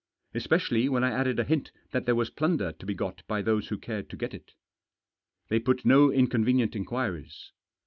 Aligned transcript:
Especially 0.33 0.89
when 0.89 1.03
I 1.03 1.11
added 1.11 1.39
a 1.39 1.43
hint 1.43 1.71
that 1.91 2.07
there 2.07 2.15
was 2.15 2.31
plunder 2.31 2.71
to 2.71 2.85
be 2.87 2.95
got 2.95 3.21
by 3.27 3.43
those 3.43 3.67
who 3.67 3.77
cared 3.77 4.09
to 4.09 4.17
get 4.17 4.33
it 4.33 4.55
They 5.47 5.59
put 5.59 5.85
no 5.85 6.11
inconvenient 6.11 6.75
inquiries. 6.75 7.51